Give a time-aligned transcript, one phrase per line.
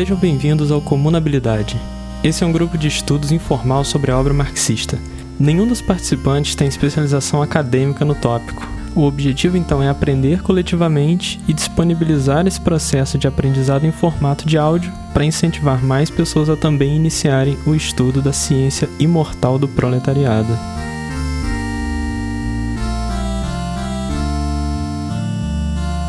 [0.00, 1.78] Sejam bem-vindos ao Comunabilidade.
[2.24, 4.98] Esse é um grupo de estudos informal sobre a obra marxista.
[5.38, 8.66] Nenhum dos participantes tem especialização acadêmica no tópico.
[8.96, 14.56] O objetivo então é aprender coletivamente e disponibilizar esse processo de aprendizado em formato de
[14.56, 20.58] áudio para incentivar mais pessoas a também iniciarem o estudo da ciência imortal do proletariado.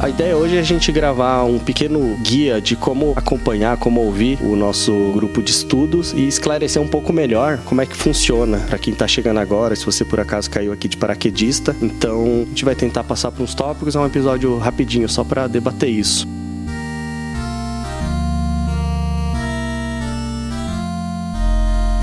[0.02, 4.40] A ideia hoje é a gente gravar um pequeno guia de como acompanhar, como ouvir
[4.42, 8.80] o nosso grupo de estudos e esclarecer um pouco melhor como é que funciona para
[8.80, 11.76] quem está chegando agora, se você por acaso caiu aqui de paraquedista.
[11.80, 15.46] Então, a gente vai tentar passar por uns tópicos, é um episódio rapidinho só para
[15.46, 16.28] debater isso.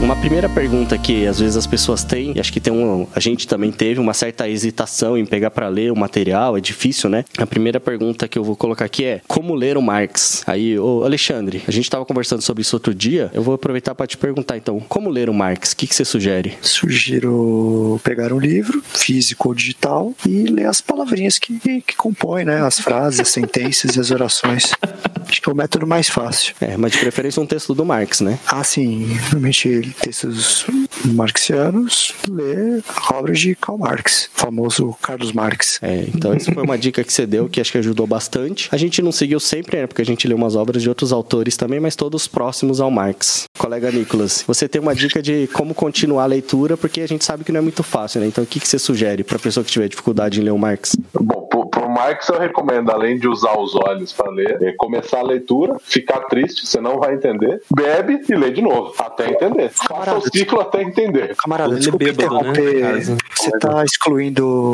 [0.08, 3.20] Uma primeira pergunta que às vezes as pessoas têm, e acho que tem um, a
[3.20, 7.26] gente também teve uma certa hesitação em pegar para ler o material, é difícil, né?
[7.36, 10.42] A primeira pergunta que eu vou colocar aqui é: como ler o Marx?
[10.46, 14.06] Aí, ô Alexandre, a gente estava conversando sobre isso outro dia, eu vou aproveitar para
[14.06, 15.72] te perguntar então, como ler o Marx?
[15.72, 16.56] O que, que você sugere?
[16.62, 22.64] Sugiro pegar um livro, físico ou digital, e ler as palavrinhas que, que compõem, né?
[22.64, 24.72] As frases, as sentenças e as orações.
[25.28, 26.54] Acho que é o método mais fácil.
[26.60, 28.38] É, mas de preferência um texto do Marx, né?
[28.46, 29.06] Ah, sim.
[29.24, 30.66] Normalmente textos
[31.04, 35.78] marxianos, ler obras de Karl Marx, famoso Carlos Marx.
[35.82, 38.68] É, então essa foi uma dica que você deu que acho que ajudou bastante.
[38.72, 39.86] A gente não seguiu sempre, né?
[39.86, 43.44] Porque a gente leu umas obras de outros autores também, mas todos próximos ao Marx.
[43.58, 47.44] Colega Nicolas, você tem uma dica de como continuar a leitura, porque a gente sabe
[47.44, 48.26] que não é muito fácil, né?
[48.26, 50.96] Então o que, que você sugere para pessoa que tiver dificuldade em ler o Marx?
[51.12, 51.47] Bom,
[51.98, 56.20] Marx eu recomendo, além de usar os olhos para ler, é começar a leitura, ficar
[56.20, 59.68] triste, você não vai entender, bebe e lê de novo, até entender.
[59.70, 61.34] Faça o ciclo até entender.
[61.34, 62.82] Camarada, Ele desculpa bêbado, interromper.
[62.84, 63.16] Né?
[63.34, 64.72] Você está excluindo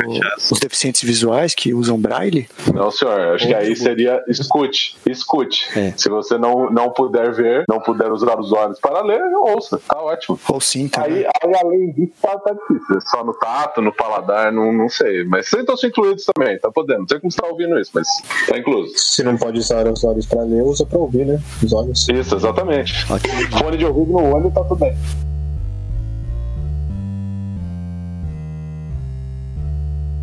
[0.50, 2.46] os deficientes visuais que usam braille?
[2.74, 3.34] Não, senhor.
[3.34, 4.98] Acho que aí seria escute.
[5.06, 5.66] Escute.
[5.78, 5.94] É.
[5.96, 9.80] Se você não, não puder ver, não puder usar os olhos para ler, ouça.
[9.88, 10.38] Tá ótimo.
[10.46, 11.04] Ou sim, tá.
[11.04, 13.00] Aí, aí além disso, tá, tá difícil.
[13.06, 15.24] Só no tato, no paladar, não, não sei.
[15.24, 17.13] Mas vocês estão incluídos também, tá podendo.
[17.14, 18.08] Sei como você tá ouvindo isso, mas
[18.48, 18.92] tá incluso.
[18.96, 21.40] Se não pode usar os olhos para ler, usa para ouvir, né?
[21.62, 22.08] Os olhos.
[22.08, 23.06] Isso, exatamente.
[23.06, 24.96] Fone de ouvido no olho tá tudo bem.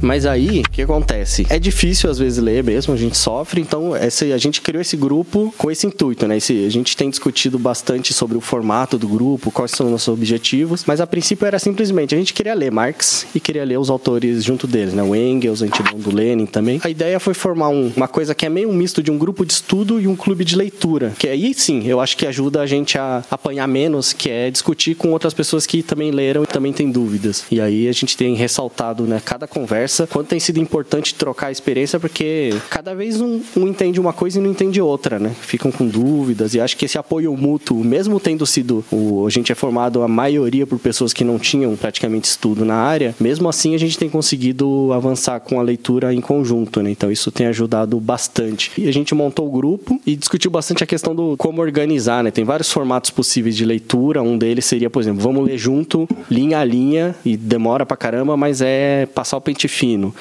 [0.01, 1.45] Mas aí, o que acontece?
[1.49, 4.97] É difícil às vezes ler mesmo, a gente sofre, então essa, a gente criou esse
[4.97, 6.37] grupo com esse intuito, né?
[6.37, 10.07] Esse, a gente tem discutido bastante sobre o formato do grupo, quais são os nossos
[10.07, 13.89] objetivos, mas a princípio era simplesmente a gente queria ler Marx e queria ler os
[13.89, 15.03] autores junto deles, né?
[15.03, 16.81] O Engels, Antidão do Lenin também.
[16.83, 19.45] A ideia foi formar um, uma coisa que é meio um misto de um grupo
[19.45, 22.65] de estudo e um clube de leitura, que aí sim, eu acho que ajuda a
[22.65, 26.73] gente a apanhar menos, que é discutir com outras pessoas que também leram e também
[26.73, 27.43] têm dúvidas.
[27.51, 31.47] E aí a gente tem ressaltado, né, cada conversa conversa, quanto tem sido importante trocar
[31.47, 35.35] a experiência, porque cada vez um, um, entende uma coisa e não entende outra, né?
[35.41, 39.51] Ficam com dúvidas e acho que esse apoio mútuo, mesmo tendo sido o, a gente
[39.51, 43.75] é formado a maioria por pessoas que não tinham praticamente estudo na área, mesmo assim
[43.75, 46.91] a gente tem conseguido avançar com a leitura em conjunto, né?
[46.91, 48.71] Então isso tem ajudado bastante.
[48.77, 52.31] E a gente montou o grupo e discutiu bastante a questão do como organizar, né?
[52.31, 56.59] Tem vários formatos possíveis de leitura, um deles seria, por exemplo, vamos ler junto, linha
[56.59, 60.13] a linha e demora pra caramba, mas é passar o pente fino.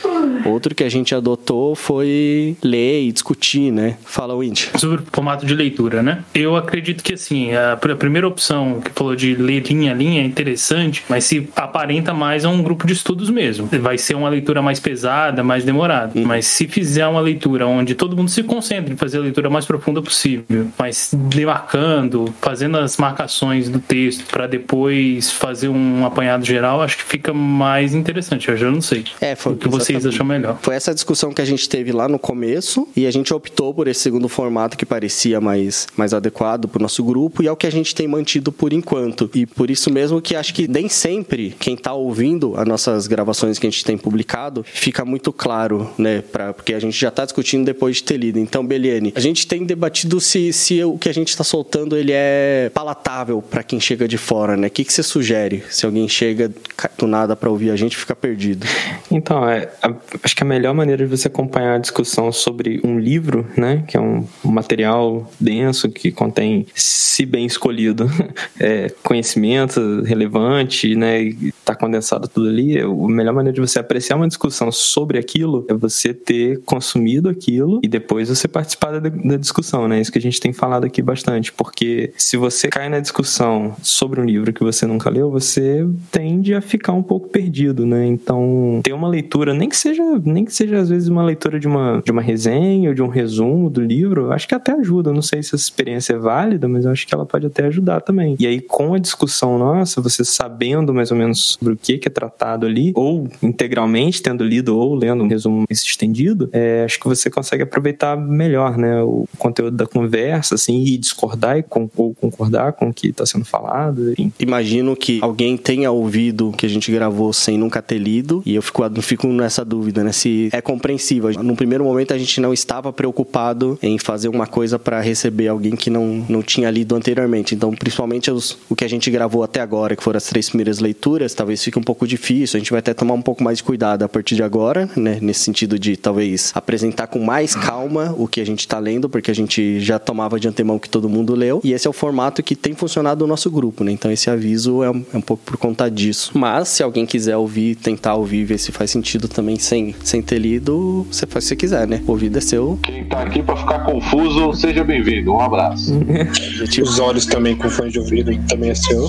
[0.44, 3.96] Outro que a gente adotou foi ler e discutir, né?
[4.04, 4.70] Fala, Windy.
[4.76, 6.24] Sobre o formato de leitura, né?
[6.34, 10.24] Eu acredito que, assim, a, primeira opção que falou de ler linha a linha é
[10.24, 13.68] interessante, mas se aparenta mais a um grupo de estudos mesmo.
[13.80, 16.18] Vai ser uma leitura mais pesada, mais demorada.
[16.18, 16.24] Uhum.
[16.24, 19.64] Mas se fizer uma leitura onde todo mundo se concentra em fazer a leitura mais
[19.64, 26.82] profunda possível, mas demarcando, fazendo as marcações do texto para depois fazer um apanhado geral,
[26.82, 28.48] acho que fica mais interessante.
[28.48, 29.04] Eu já não sei.
[29.20, 30.58] É, foi o que vocês acham melhor.
[30.62, 33.88] Foi essa discussão que a gente teve lá no começo e a gente optou por
[33.88, 37.56] esse segundo formato que parecia mais, mais adequado para o nosso grupo e é o
[37.56, 39.30] que a gente tem mantido por enquanto.
[39.34, 43.58] E por isso mesmo que acho que nem sempre quem está ouvindo as nossas gravações
[43.58, 46.22] que a gente tem publicado fica muito claro, né?
[46.22, 48.38] Pra, porque a gente já está discutindo depois de ter lido.
[48.38, 52.12] Então, Beliane, a gente tem debatido se, se o que a gente está soltando ele
[52.12, 54.68] é palatável para quem chega de fora, né?
[54.68, 55.64] O que, que você sugere?
[55.70, 56.50] Se alguém chega
[56.98, 58.66] do nada para ouvir a gente, fica perdido.
[59.10, 62.98] Então, é, a, acho que a melhor maneira de você acompanhar a discussão sobre um
[62.98, 68.10] livro, né, que é um, material denso que contém, se bem escolhido,
[68.58, 74.16] é, conhecimento relevante, né, e está condensado tudo ali, a melhor maneira de você apreciar
[74.16, 79.36] uma discussão sobre aquilo é você ter consumido aquilo e depois você participar da, da
[79.36, 80.00] discussão, né?
[80.00, 84.20] Isso que a gente tem falado aqui bastante, porque se você cai na discussão sobre
[84.20, 88.06] um livro que você nunca leu, você tende a ficar um pouco perdido, né?
[88.06, 91.66] Então, ter uma leitura, nem que seja nem que seja às vezes uma leitura de
[91.66, 95.10] uma, de uma resenha ou de um resumo do livro, acho que até ajuda.
[95.10, 97.66] Eu não sei se essa experiência é válida, mas eu acho que ela pode até
[97.66, 98.36] ajudar também.
[98.38, 102.10] E aí, com a discussão nossa, você sabendo mais ou menos sobre o que, é
[102.10, 107.30] tratado ali, ou integralmente tendo lido ou lendo um resumo estendido, é, acho que você
[107.30, 112.72] consegue aproveitar melhor, né, o conteúdo da conversa, assim, e discordar e com, ou concordar
[112.72, 114.12] com o que está sendo falado.
[114.12, 114.32] Enfim.
[114.38, 118.62] Imagino que alguém tenha ouvido que a gente gravou sem nunca ter lido, e eu
[118.62, 121.30] fico, fico nessa dúvida, né, se é compreensível.
[121.42, 125.76] No primeiro momento a gente não estava preocupado em fazer uma coisa para receber alguém
[125.76, 127.54] que não, não tinha lido anteriormente.
[127.54, 130.78] Então, principalmente os, o que a gente gravou até agora, que foram as três primeiras
[130.78, 132.56] leituras, talvez fique um pouco difícil.
[132.56, 135.18] A gente vai até tomar um pouco mais de cuidado a partir de agora, né?
[135.20, 139.30] Nesse sentido de talvez apresentar com mais calma o que a gente está lendo, porque
[139.30, 141.60] a gente já tomava de antemão que todo mundo leu.
[141.64, 143.92] E esse é o formato que tem funcionado no nosso grupo, né?
[143.92, 146.32] Então esse aviso é um, é um pouco por conta disso.
[146.34, 150.38] Mas se alguém quiser ouvir, tentar ouvir, ver se faz sentido também sem, sem ter
[150.38, 152.02] lido, você faz se você quiser, né?
[152.06, 152.78] O ouvido é seu.
[152.82, 155.32] Quem tá aqui para ficar confuso, seja bem-vindo.
[155.32, 155.92] Um abraço.
[156.82, 159.06] Os olhos também com fone de ouvido também é seu.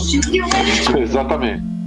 [0.99, 1.80] Exatamente.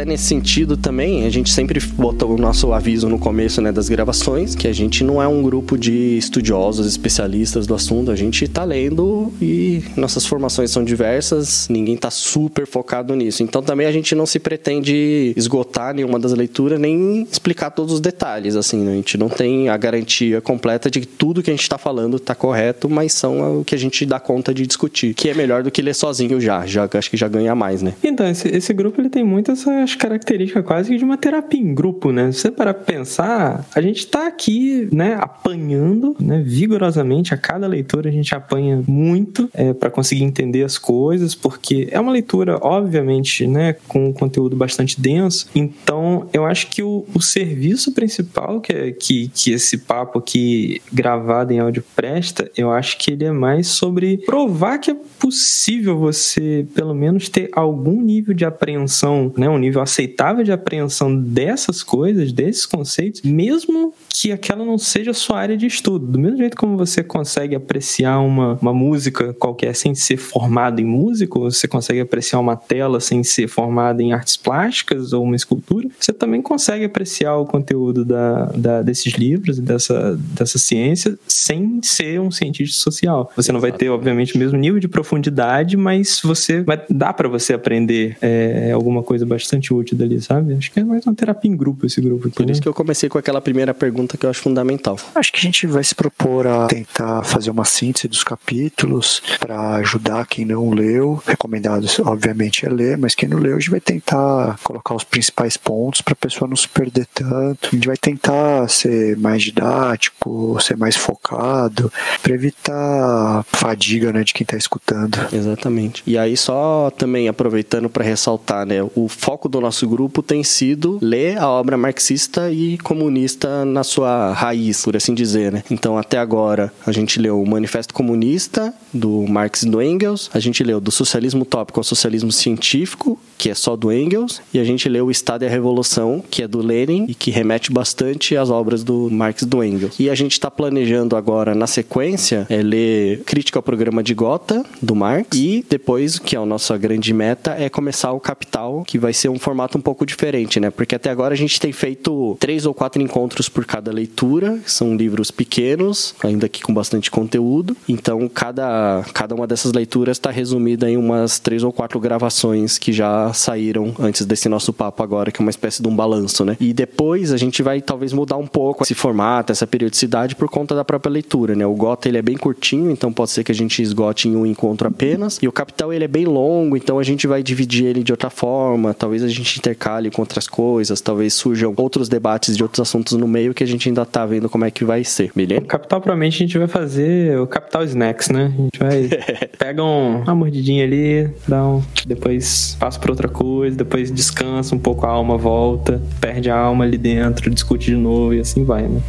[0.00, 3.90] Até nesse sentido também, a gente sempre bota o nosso aviso no começo né, das
[3.90, 8.48] gravações, que a gente não é um grupo de estudiosos, especialistas do assunto, a gente
[8.48, 13.42] tá lendo e nossas formações são diversas, ninguém tá super focado nisso.
[13.42, 18.00] Então também a gente não se pretende esgotar nenhuma das leituras, nem explicar todos os
[18.00, 18.92] detalhes, assim, né?
[18.92, 22.18] a gente não tem a garantia completa de que tudo que a gente tá falando
[22.18, 25.62] tá correto, mas são o que a gente dá conta de discutir, que é melhor
[25.62, 27.92] do que ler sozinho já, já acho que já ganha mais, né?
[28.02, 31.74] Então, esse, esse grupo ele tem muito essa as características quase de uma terapia em
[31.74, 32.32] grupo, né?
[32.32, 38.08] Se você para pensar, a gente está aqui, né, apanhando, né, vigorosamente a cada leitura
[38.08, 43.46] a gente apanha muito é, para conseguir entender as coisas, porque é uma leitura, obviamente,
[43.46, 45.48] né, com um conteúdo bastante denso.
[45.54, 50.80] Então, eu acho que o, o serviço principal que, é, que, que esse papo aqui
[50.92, 55.98] gravado em áudio presta, eu acho que ele é mais sobre provar que é possível
[55.98, 61.14] você, pelo menos, ter algum nível de apreensão, né, um nível nível aceitável de apreensão
[61.14, 66.06] dessas coisas, desses conceitos, mesmo que aquela não seja sua área de estudo.
[66.06, 70.84] Do mesmo jeito como você consegue apreciar uma, uma música qualquer sem ser formado em
[70.84, 75.36] música, ou você consegue apreciar uma tela sem ser formado em artes plásticas ou uma
[75.36, 81.18] escultura, você também consegue apreciar o conteúdo da, da desses livros e dessa, dessa ciência
[81.26, 83.30] sem ser um cientista social.
[83.36, 87.28] Você não vai ter, obviamente, o mesmo nível de profundidade, mas você vai dá para
[87.28, 90.54] você aprender é, alguma coisa bastante útil dali, sabe?
[90.54, 92.36] Acho que é mais uma terapia em grupo esse grupo aqui.
[92.36, 92.52] Por né?
[92.52, 94.98] isso que eu comecei com aquela primeira pergunta que eu acho fundamental.
[95.14, 99.76] Acho que a gente vai se propor a tentar fazer uma síntese dos capítulos para
[99.76, 101.22] ajudar quem não leu.
[101.26, 105.56] Recomendado, obviamente, é ler, mas quem não leu, a gente vai tentar colocar os principais
[105.56, 107.68] pontos para a pessoa não se perder tanto.
[107.68, 111.92] A gente vai tentar ser mais didático, ser mais focado,
[112.22, 115.18] para evitar fadiga né, de quem está escutando.
[115.32, 116.02] Exatamente.
[116.06, 120.98] E aí, só também aproveitando para ressaltar, né, o foco do nosso grupo tem sido
[121.00, 125.62] ler a obra marxista e comunista na sua raiz, por assim dizer, né?
[125.70, 130.40] Então, até agora, a gente leu o Manifesto Comunista, do Marx e do Engels, a
[130.40, 134.64] gente leu do Socialismo Utópico ao Socialismo Científico, que é só do Engels, e a
[134.64, 138.36] gente leu o Estado e a Revolução, que é do Lenin, e que remete bastante
[138.36, 139.98] às obras do Marx e do Engels.
[139.98, 144.62] E a gente está planejando agora, na sequência, é ler Crítica ao Programa de Gotha,
[144.82, 148.98] do Marx, e depois, que é a nossa grande meta, é começar o Capital, que
[148.98, 150.68] vai ser um formato um pouco diferente, né?
[150.68, 154.94] Porque até agora a gente tem feito três ou quatro encontros por cada leitura, são
[154.94, 157.74] livros pequenos, ainda que com bastante conteúdo.
[157.88, 162.92] Então, cada, cada uma dessas leituras está resumida em umas três ou quatro gravações que
[163.30, 166.56] já saíram antes desse nosso papo agora, que é uma espécie de um balanço, né?
[166.60, 170.74] E depois a gente vai talvez mudar um pouco esse formato, essa periodicidade por conta
[170.74, 171.64] da própria leitura, né?
[171.64, 174.44] O Gota ele é bem curtinho, então pode ser que a gente esgote em um
[174.44, 175.38] encontro apenas.
[175.42, 178.30] E o Capital ele é bem longo, então a gente vai dividir ele de outra
[178.30, 183.16] forma, talvez a gente intercale com outras coisas, talvez surjam outros debates de outros assuntos
[183.16, 185.62] no meio que a gente ainda tá vendo como é que vai ser, beleza?
[185.62, 188.52] O Capital provavelmente a gente vai fazer o Capital Snacks, né?
[188.52, 189.08] A gente vai
[189.58, 194.78] pega um, uma mordidinha ali, dá um, depois passa pra outra coisa, depois descansa um
[194.78, 198.82] pouco a alma, volta, perde a alma ali dentro, discute de novo e assim vai,
[198.82, 199.00] né?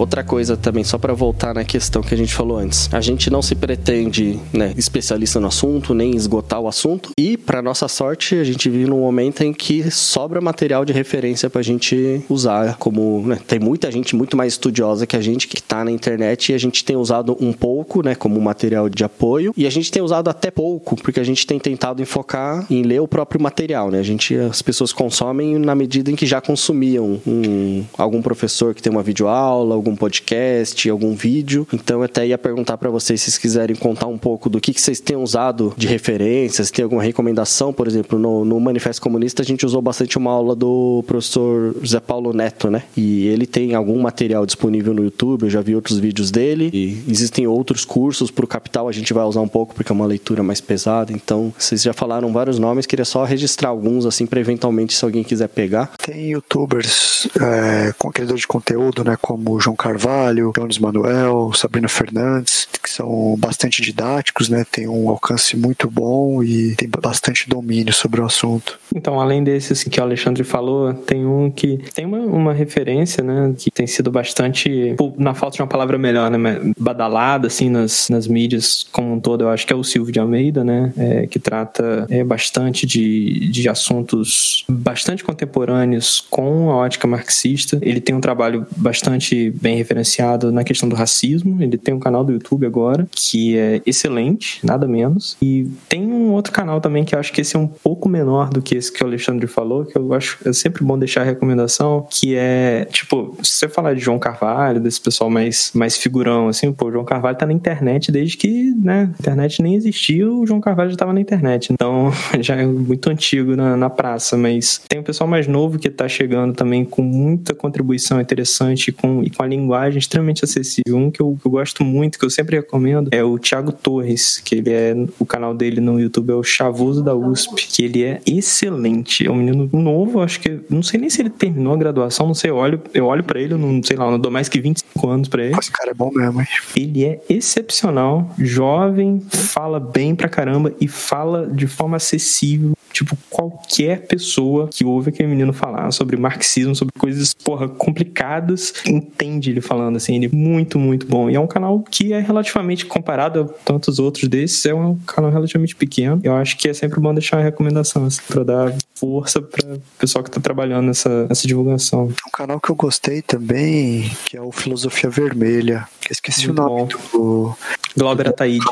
[0.00, 2.88] Outra coisa também, só para voltar na questão que a gente falou antes.
[2.90, 7.10] A gente não se pretende, né, especialista no assunto, nem esgotar o assunto.
[7.18, 11.50] E, para nossa sorte, a gente vive num momento em que sobra material de referência
[11.50, 12.78] pra gente usar.
[12.78, 16.50] Como, né, tem muita gente muito mais estudiosa que a gente que tá na internet
[16.50, 19.52] e a gente tem usado um pouco, né, como material de apoio.
[19.54, 23.02] E a gente tem usado até pouco, porque a gente tem tentado enfocar em ler
[23.02, 23.98] o próprio material, né?
[23.98, 28.80] A gente, as pessoas consomem na medida em que já consumiam um, algum professor que
[28.80, 31.66] tem uma videoaula, algum podcast, algum vídeo.
[31.72, 34.72] Então, eu até ia perguntar para vocês se vocês quiserem contar um pouco do que,
[34.74, 39.42] que vocês têm usado de referências, tem alguma recomendação, por exemplo, no, no Manifesto Comunista
[39.42, 42.82] a gente usou bastante uma aula do professor Zé Paulo Neto, né?
[42.96, 46.70] E ele tem algum material disponível no YouTube, eu já vi outros vídeos dele.
[46.72, 49.94] E existem outros cursos para o Capital, a gente vai usar um pouco porque é
[49.94, 51.12] uma leitura mais pesada.
[51.12, 55.22] Então, vocês já falaram vários nomes, queria só registrar alguns, assim, para eventualmente, se alguém
[55.22, 55.92] quiser pegar.
[56.04, 62.90] Tem youtubers, é, criadores de conteúdo, né, como João Carvalho, Jones Manuel, Sabrina Fernandes, que
[62.90, 68.26] são bastante didáticos, né, tem um alcance muito bom e tem bastante domínio sobre o
[68.26, 68.78] assunto.
[68.94, 73.54] Então, além desses que o Alexandre falou, tem um que tem uma, uma referência, né,
[73.56, 78.26] que tem sido bastante, na falta de uma palavra melhor, né, badalada, assim, nas, nas
[78.26, 81.38] mídias como um todo, eu acho que é o Silvio de Almeida, né, é, que
[81.38, 87.78] trata é, bastante de, de assuntos bastante contemporâneos com a ótica marxista.
[87.80, 92.24] Ele tem um trabalho bastante bem referenciado na questão do racismo, ele tem um canal
[92.24, 97.14] do YouTube agora, que é excelente, nada menos, e tem um outro canal também que
[97.14, 99.84] eu acho que esse é um pouco menor do que esse que o Alexandre falou,
[99.84, 103.94] que eu acho é sempre bom deixar a recomendação, que é, tipo, se você falar
[103.94, 107.52] de João Carvalho, desse pessoal mais, mais figurão, assim, pô, o João Carvalho tá na
[107.52, 111.72] internet desde que, né, a internet nem existia, o João Carvalho já tava na internet.
[111.72, 115.90] Então, já é muito antigo na, na praça, mas tem um pessoal mais novo que
[115.90, 120.96] tá chegando também com muita contribuição interessante com, e com a linguagem extremamente acessível.
[120.96, 124.40] Um que eu, que eu gosto muito, que eu sempre recomendo, é o Thiago Torres,
[124.44, 128.04] que ele é, o canal dele no YouTube é o Chavoso da USP, que ele
[128.04, 129.26] é excelente.
[129.26, 132.34] É um menino novo, acho que, não sei nem se ele terminou a graduação, não
[132.34, 134.48] sei, eu olho, eu olho pra ele, eu não sei lá, eu não dou mais
[134.48, 135.56] que 25 anos pra ele.
[135.58, 136.46] Esse cara é bom mesmo, hein?
[136.76, 142.72] Ele é excepcional, jovem, fala bem pra caramba e fala de forma acessível.
[142.92, 149.50] Tipo, qualquer pessoa que ouve aquele menino falar sobre marxismo, sobre coisas, porra, complicadas, entende
[149.50, 150.16] ele falando assim.
[150.16, 151.30] Ele é muito, muito bom.
[151.30, 155.30] E é um canal que é relativamente comparado a tantos outros desses, é um canal
[155.30, 156.20] relativamente pequeno.
[156.22, 159.80] Eu acho que é sempre bom deixar uma recomendação, assim, pra dar força para o
[159.98, 162.12] pessoal que está trabalhando nessa, nessa divulgação.
[162.26, 165.88] Um canal que eu gostei também, que é o Filosofia Vermelha.
[166.10, 166.98] Esqueci muito o nome bom.
[167.12, 167.56] do.
[167.96, 168.64] Glauber Ataíde.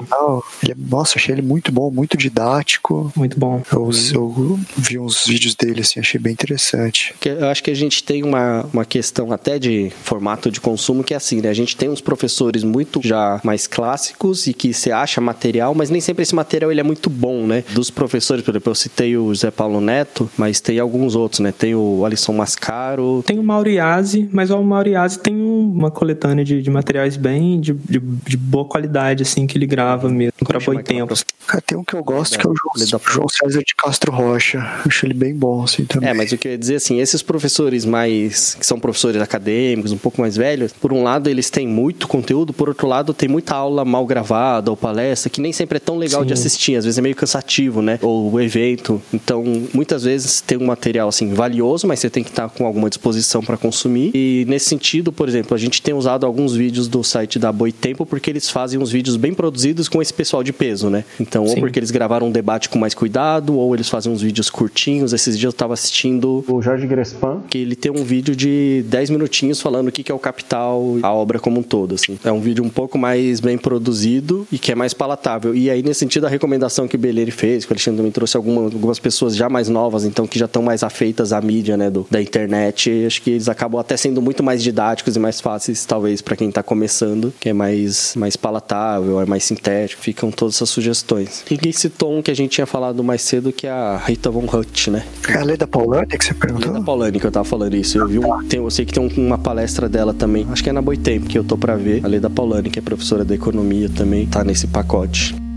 [0.63, 3.13] Ele, é, nossa, achei ele muito bom, muito didático.
[3.17, 3.63] Muito bom.
[3.73, 7.15] Eu, eu vi uns vídeos dele, assim, achei bem interessante.
[7.25, 11.15] Eu acho que a gente tem uma, uma questão até de formato de consumo que
[11.15, 11.49] é assim, né?
[11.49, 15.91] A gente tem uns professores muito já mais clássicos e que você acha material, mas
[15.91, 17.65] nem sempre esse material ele é muito bom, né?
[17.71, 21.53] Dos professores, por exemplo, eu citei o José Paulo Neto, mas tem alguns outros, né?
[21.53, 23.23] Tem o Alisson Mascaro.
[23.27, 27.99] Tem o Mauriase, mas o Mauriase tem uma coletânea de, de materiais bem de, de,
[27.99, 30.33] de, boa qualidade, assim, que ele grava mesmo,
[30.65, 31.15] boi tempo.
[31.47, 34.59] Cara, tem um que eu gosto, que é o João, João César de Castro Rocha.
[34.87, 36.09] Acho ele bem bom, assim, também.
[36.09, 38.55] É, mas o que eu ia dizer, assim, esses professores mais...
[38.55, 42.53] que são professores acadêmicos, um pouco mais velhos, por um lado eles têm muito conteúdo,
[42.53, 45.97] por outro lado tem muita aula mal gravada ou palestra, que nem sempre é tão
[45.97, 46.27] legal Sim.
[46.27, 47.99] de assistir, às vezes é meio cansativo, né?
[48.03, 49.01] Ou o evento.
[49.13, 52.89] Então, muitas vezes tem um material, assim, valioso, mas você tem que estar com alguma
[52.89, 54.11] disposição para consumir.
[54.15, 58.05] E nesse sentido, por exemplo, a gente tem usado alguns vídeos do site da Boitempo
[58.05, 61.05] porque eles fazem uns vídeos bem produzidos com esse pessoal de peso, né?
[61.21, 61.55] Então, Sim.
[61.55, 65.13] ou porque eles gravaram um debate com mais cuidado, ou eles fazem uns vídeos curtinhos.
[65.13, 69.11] Esses dias eu estava assistindo o Jorge Grespan, que ele tem um vídeo de 10
[69.11, 72.19] minutinhos falando o que é o capital, a obra como um todo, assim.
[72.25, 75.55] É um vídeo um pouco mais bem produzido e que é mais palatável.
[75.55, 78.37] E aí, nesse sentido, a recomendação que o Beleire fez, que o Alexandre também trouxe
[78.37, 81.91] alguma, algumas pessoas já mais novas, então, que já estão mais afeitas à mídia, né,
[81.91, 85.85] do, da internet, acho que eles acabam até sendo muito mais didáticos e mais fáceis,
[85.85, 90.57] talvez, para quem está começando, que é mais, mais palatável, é mais sintético, ficam todas
[90.57, 91.45] essas sugestões.
[91.51, 94.45] E esse tom que a gente tinha falado mais cedo, que é a Rita Von
[94.45, 95.05] Hutt, né?
[95.29, 96.73] É a Leda Paulani que você perguntou?
[96.73, 97.99] Leda Paulani que eu tava falando isso.
[97.99, 100.71] Eu vi um, tem, eu sei que tem um, uma palestra dela também, acho que
[100.71, 102.05] é na Boitempo, que eu tô para ver.
[102.05, 105.48] A Leda Paulani, que é professora de economia também, tá nesse pacote.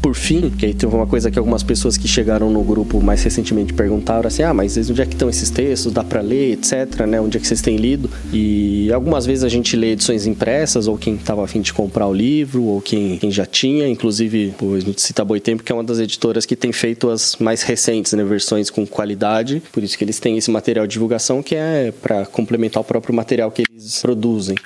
[0.00, 3.22] Por fim, que aí teve uma coisa que algumas pessoas que chegaram no grupo mais
[3.22, 5.92] recentemente perguntaram assim: ah, mas onde é que estão esses textos?
[5.92, 7.20] Dá para ler, etc, né?
[7.20, 8.10] Onde é que vocês têm lido?
[8.32, 12.12] E algumas vezes a gente lê edições impressas, ou quem estava afim de comprar o
[12.12, 15.98] livro, ou quem, quem já tinha, inclusive, a gente cita Boitempo, que é uma das
[15.98, 18.24] editoras que tem feito as mais recentes, né?
[18.24, 22.26] Versões com qualidade, por isso que eles têm esse material de divulgação que é para
[22.26, 24.56] complementar o próprio material que eles produzem.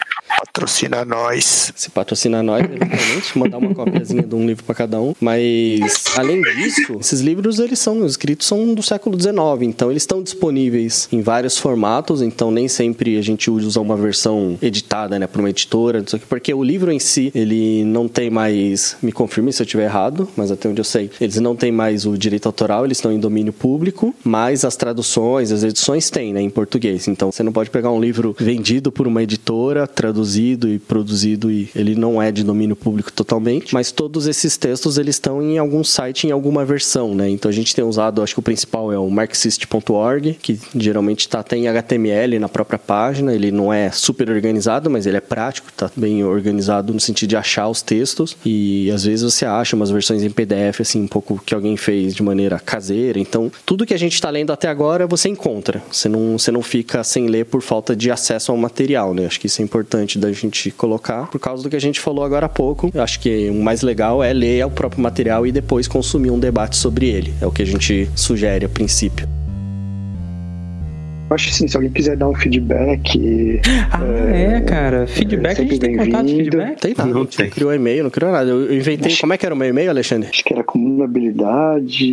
[0.45, 1.73] Patrocina nós.
[1.77, 5.15] Se patrocina nós, eventualmente, mandar uma copiazinha de um livro para cada um.
[5.21, 10.21] Mas, além disso, esses livros, eles são escritos são do século XIX, então eles estão
[10.21, 14.82] disponíveis em vários formatos, então nem sempre a gente usa uma versão editada,
[15.19, 19.53] né, para uma editora, porque o livro em si, ele não tem mais, me confirme
[19.53, 22.47] se eu estiver errado, mas até onde eu sei, eles não têm mais o direito
[22.47, 27.09] autoral, eles estão em domínio público, mas as traduções, as edições têm, né, em português.
[27.09, 31.71] Então, você não pode pegar um livro vendido por uma editora, traduzido e produzido e
[31.75, 35.83] ele não é de domínio público totalmente, mas todos esses textos eles estão em algum
[35.83, 37.29] site, em alguma versão, né?
[37.29, 41.43] Então a gente tem usado, acho que o principal é o marxist.org, que geralmente tá,
[41.43, 45.91] tem HTML na própria página, ele não é super organizado, mas ele é prático, tá
[45.97, 50.23] bem organizado no sentido de achar os textos e às vezes você acha umas versões
[50.23, 53.19] em PDF assim um pouco que alguém fez de maneira caseira.
[53.19, 55.83] Então, tudo que a gente está lendo até agora você encontra.
[55.91, 59.27] Você não, você não fica sem ler por falta de acesso ao material, né?
[59.27, 62.25] Acho que isso é importante da gente colocar por causa do que a gente falou
[62.25, 62.91] agora há pouco.
[62.95, 66.77] Acho que o mais legal é ler o próprio material e depois consumir um debate
[66.77, 67.35] sobre ele.
[67.41, 69.42] É o que a gente sugere a princípio.
[71.33, 73.59] Eu acho assim, se alguém quiser dar um feedback.
[73.91, 75.07] Ah, é, cara.
[75.07, 76.79] Feedback, a gente tem contato de feedback?
[76.79, 77.47] Tem nada, Não a gente tem.
[77.47, 78.51] não criou e-mail, não criou nada.
[78.51, 79.17] Eu inventei.
[79.17, 80.29] Como é que era o meu e-mail, Alexandre?
[80.31, 82.12] Acho que era comunabilidade.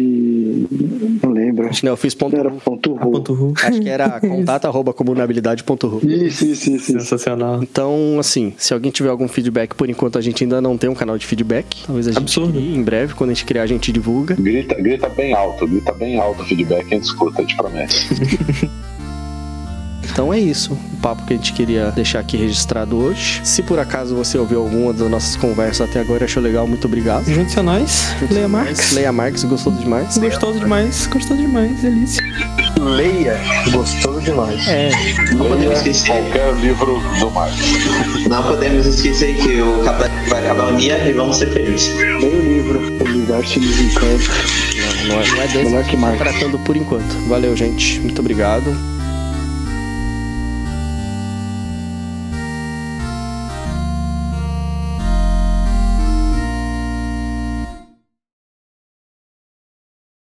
[1.21, 1.67] Não lembro.
[1.67, 2.31] Acho que não, eu fiz ponto.
[2.31, 3.11] Não era ponto ru.
[3.11, 3.53] Ponto ru.
[3.61, 5.99] Acho que era contato arroba comunabilidade.ru.
[6.01, 6.71] Isso, isso, isso.
[6.71, 6.91] isso.
[6.93, 7.61] Sensacional.
[7.61, 10.95] Então, assim, se alguém tiver algum feedback, por enquanto a gente ainda não tem um
[10.95, 11.83] canal de feedback.
[11.85, 12.53] Talvez a gente Absurdo.
[12.53, 14.35] crie em breve, quando a gente criar, a gente divulga.
[14.35, 17.93] Grita, grita bem alto, grita bem alto o feedback, a gente escuta, te prometo.
[20.11, 23.41] Então é isso, o papo que a gente queria deixar aqui registrado hoje.
[23.43, 26.85] Se por acaso você ouviu alguma das nossas conversas até agora e achou legal, muito
[26.85, 27.25] obrigado.
[27.31, 28.09] Junte-se a nós.
[28.29, 28.91] Leia Marx.
[28.93, 30.17] Leia Marx, gostou demais.
[30.17, 31.07] Gostoso demais.
[31.07, 31.81] Gostoso demais.
[31.81, 32.21] Delícia.
[32.79, 33.37] Leia,
[33.71, 34.65] gostoso demais.
[34.67, 34.89] É,
[35.33, 37.55] Não podemos Leia esquecer, qualquer livro do Marx.
[38.29, 41.93] não podemos esquecer que o capitalismo vai acabar um dia e vamos ser felizes.
[41.95, 44.31] Leia o livro, O Universo Desencanto.
[45.07, 46.17] não, não é, não é desse Melhor que gente Marx.
[46.17, 47.27] tá tratando por enquanto.
[47.27, 47.99] Valeu, gente.
[47.99, 48.73] Muito obrigado.